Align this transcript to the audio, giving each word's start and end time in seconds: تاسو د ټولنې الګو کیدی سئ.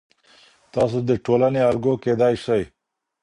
تاسو 0.73 0.97
د 1.09 1.11
ټولنې 1.25 1.61
الګو 1.69 1.93
کیدی 2.03 2.35
سئ. 2.45 2.63